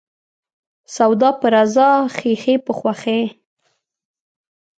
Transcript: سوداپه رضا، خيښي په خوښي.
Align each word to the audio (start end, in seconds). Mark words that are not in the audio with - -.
سوداپه 0.95 1.47
رضا، 1.55 1.89
خيښي 2.17 2.55
په 2.65 2.71
خوښي. 2.79 3.21